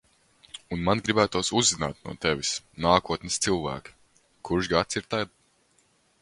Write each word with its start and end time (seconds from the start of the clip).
Un 0.75 0.79
man 0.85 1.01
gribētos 1.09 1.51
uzzināt 1.61 1.99
no 2.07 2.15
tevis, 2.25 2.53
nākotnes 2.87 3.37
cilvēk, 3.47 3.93
kurš 4.51 4.71
gads 4.73 5.01
ir 5.03 5.07
tad. 5.15 5.37